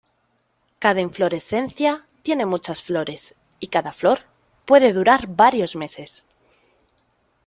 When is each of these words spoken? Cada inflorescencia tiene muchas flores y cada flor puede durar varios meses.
Cada 0.79 0.99
inflorescencia 0.99 2.07
tiene 2.23 2.47
muchas 2.47 2.81
flores 2.81 3.35
y 3.59 3.67
cada 3.67 3.91
flor 3.91 4.17
puede 4.65 4.93
durar 4.93 5.27
varios 5.27 5.75
meses. 5.75 6.25